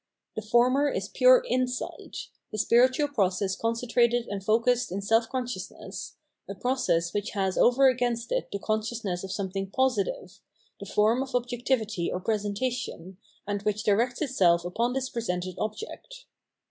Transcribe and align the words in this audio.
The 0.35 0.41
former 0.41 0.89
is 0.89 1.09
pure 1.09 1.45
Insight, 1.47 2.29
the 2.51 2.57
spiritual 2.57 3.07
process 3.07 3.55
concentrated 3.55 4.25
and 4.29 4.43
focussed 4.43 4.91
in 4.91 4.99
self 4.99 5.29
consciousness, 5.29 6.15
a 6.49 6.55
process 6.55 7.13
which 7.13 7.33
has 7.33 7.55
over 7.55 7.87
against 7.87 8.31
it 8.31 8.47
the 8.51 8.57
consciousness 8.57 9.23
of 9.23 9.31
something 9.31 9.69
positive, 9.69 10.39
the 10.79 10.87
form 10.87 11.21
of 11.21 11.35
objectivity 11.35 12.11
or 12.11 12.19
pre 12.19 12.37
sentation, 12.39 13.17
and 13.45 13.61
which 13.61 13.83
directs 13.83 14.23
itself 14.23 14.65
upon 14.65 14.93
this 14.93 15.07
presented 15.07 15.53
object. 15.59 16.25